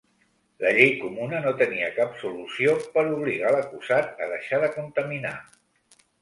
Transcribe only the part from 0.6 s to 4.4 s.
La llei comuna no tenia cap solució per obligar l'acusat a